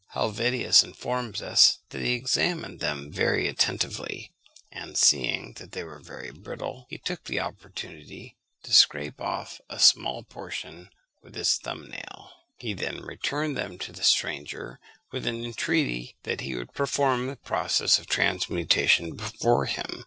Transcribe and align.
Helvetius 0.15 0.81
informs 0.83 1.43
us, 1.43 1.77
that 1.89 2.01
he 2.01 2.13
examined 2.13 2.79
them 2.79 3.11
very 3.11 3.47
attentively; 3.47 4.31
and 4.71 4.97
seeing 4.97 5.53
that 5.59 5.73
they 5.73 5.83
were 5.83 5.99
very 5.99 6.31
brittle, 6.31 6.87
he 6.89 6.97
took 6.97 7.25
the 7.25 7.39
opportunity 7.39 8.35
to 8.63 8.73
scrape 8.73 9.21
off 9.21 9.61
a 9.69 9.77
small 9.77 10.23
portion 10.23 10.89
with 11.21 11.35
his 11.35 11.55
thumb 11.55 11.87
nail. 11.87 12.31
He 12.57 12.73
then 12.73 13.03
returned 13.03 13.55
them 13.55 13.77
to 13.77 13.91
the 13.91 14.01
stranger, 14.01 14.79
with 15.11 15.27
an 15.27 15.45
entreaty 15.45 16.17
that 16.23 16.41
he 16.41 16.55
would 16.55 16.73
perform 16.73 17.27
the 17.27 17.35
process 17.35 17.99
of 17.99 18.07
transmutation 18.07 19.15
before 19.15 19.65
him. 19.65 19.99